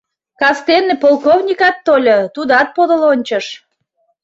[0.39, 3.45] Кастене полковникат тольо, тудат подыл ончыш.